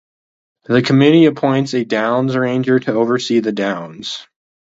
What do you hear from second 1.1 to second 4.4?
appoints a Downs Ranger to oversee the Downs.